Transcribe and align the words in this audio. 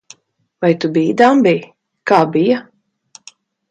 Vai 0.65 0.71
tu 0.85 0.91
biji 0.95 1.13
dambī? 1.23 1.55
Kā 2.13 2.25
bija? 2.35 2.61